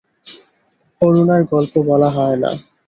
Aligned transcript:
অরুণার 1.01 1.41
গল্প 1.51 1.73
বলা 1.89 2.09
হয় 2.09 2.37
না। 2.43 2.51